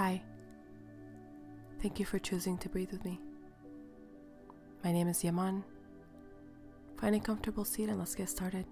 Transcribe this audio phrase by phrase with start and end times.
[0.00, 0.22] Hi.
[1.82, 3.20] Thank you for choosing to breathe with me.
[4.82, 5.62] My name is Yaman.
[6.98, 8.64] Find a comfortable seat and let's get started.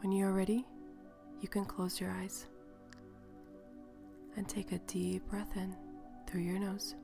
[0.00, 0.64] When you are ready,
[1.42, 2.46] you can close your eyes
[4.38, 5.76] and take a deep breath in
[6.26, 6.94] through your nose.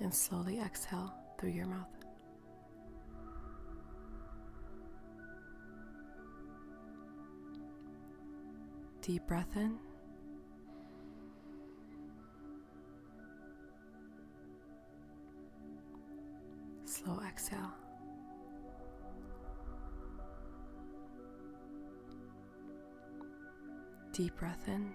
[0.00, 2.03] And slowly exhale through your mouth.
[9.04, 9.78] Deep breath in.
[16.86, 17.58] Slow exhale.
[24.14, 24.90] Deep breath in.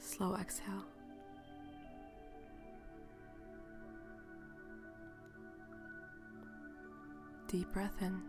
[0.00, 0.84] Slow exhale.
[7.50, 8.22] Deep breath in.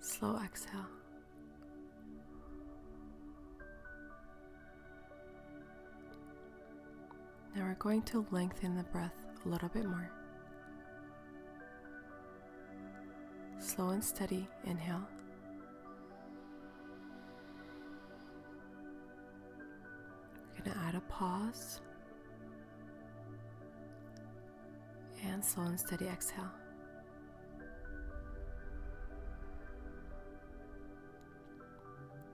[0.00, 0.86] Slow exhale.
[7.56, 9.10] Now we're going to lengthen the breath
[9.44, 10.08] a little bit more.
[13.58, 15.02] Slow and steady inhale.
[20.54, 21.80] We're going to add a pause.
[25.24, 26.50] And slow and steady exhale.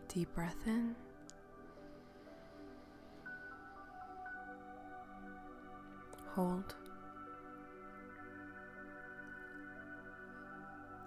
[0.08, 0.94] Deep breath in.
[6.34, 6.74] Hold.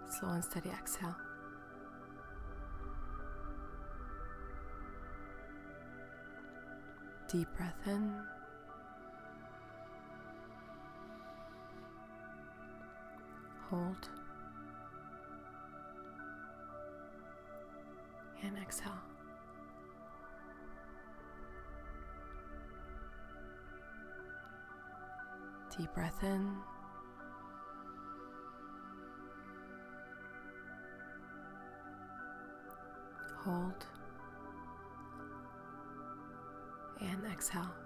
[0.09, 1.15] Slow and steady exhale.
[7.27, 8.34] Deep breath in.
[13.75, 14.09] Hold.
[18.41, 18.91] And exhale.
[25.77, 26.55] Deep breath in.
[33.39, 33.85] Hold.
[37.01, 37.84] And exhale.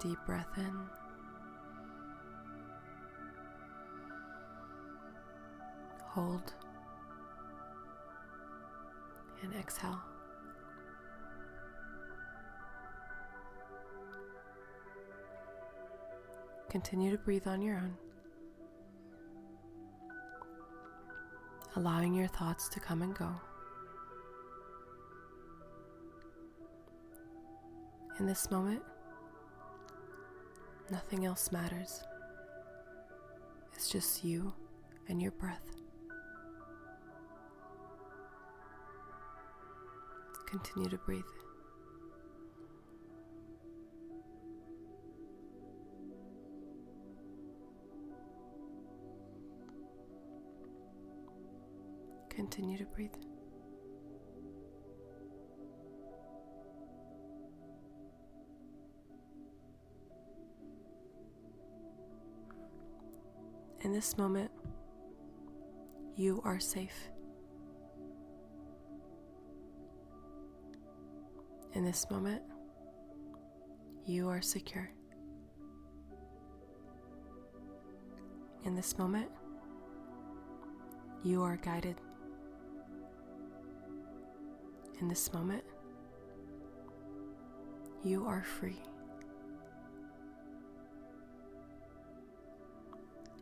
[0.00, 0.72] Deep breath in.
[6.04, 6.54] Hold.
[9.42, 10.00] And exhale.
[16.68, 17.96] Continue to breathe on your own,
[21.76, 23.30] allowing your thoughts to come and go.
[28.18, 28.82] In this moment,
[30.90, 32.02] nothing else matters.
[33.74, 34.52] It's just you
[35.08, 35.60] and your breath.
[40.46, 41.22] Continue to breathe.
[52.30, 53.10] Continue to breathe.
[63.96, 64.50] This moment,
[66.16, 67.08] you are safe.
[71.72, 72.42] In this moment,
[74.04, 74.90] you are secure.
[78.66, 79.30] In this moment,
[81.24, 81.96] you are guided.
[85.00, 85.64] In this moment,
[88.04, 88.82] you are free.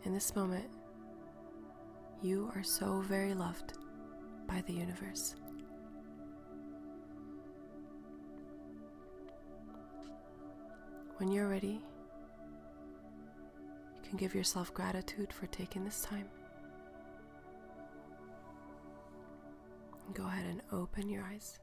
[0.05, 0.67] In this moment,
[2.23, 3.73] you are so very loved
[4.47, 5.35] by the universe.
[11.17, 11.81] When you're ready,
[13.95, 16.29] you can give yourself gratitude for taking this time.
[20.13, 21.59] Go ahead and open your eyes.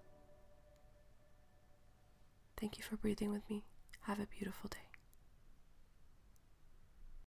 [2.57, 3.63] Thank you for breathing with me.
[4.01, 4.90] Have a beautiful day.